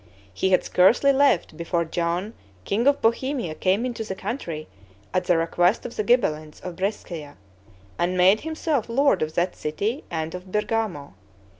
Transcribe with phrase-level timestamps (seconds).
[0.33, 2.33] He had scarcely left, before John
[2.65, 4.67] king of Bohemia came into the country,
[5.13, 7.37] at the request of the Ghibellines of Brescia,
[7.99, 11.13] and made himself lord of that city and of Bergamo.